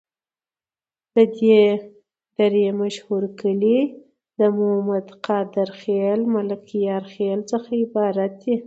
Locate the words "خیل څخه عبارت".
7.13-8.31